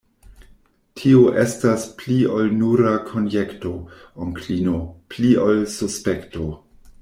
[1.01, 3.75] Tio estas pli ol nura konjekto,
[4.27, 4.81] onklino;
[5.15, 6.53] pli ol suspekto.